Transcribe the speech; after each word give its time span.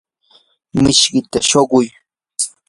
mishkita 0.81 1.39
shuquy. 1.49 1.87